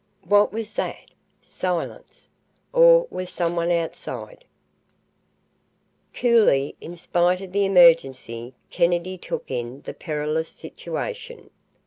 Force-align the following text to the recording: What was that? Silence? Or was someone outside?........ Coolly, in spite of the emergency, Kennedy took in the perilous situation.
What 0.23 0.51
was 0.51 0.73
that? 0.73 1.11
Silence? 1.43 2.27
Or 2.73 3.05
was 3.11 3.29
someone 3.29 3.71
outside?........ 3.71 4.45
Coolly, 6.11 6.75
in 6.81 6.95
spite 6.95 7.39
of 7.41 7.51
the 7.51 7.65
emergency, 7.65 8.55
Kennedy 8.71 9.19
took 9.19 9.51
in 9.51 9.83
the 9.83 9.93
perilous 9.93 10.49
situation. 10.49 11.51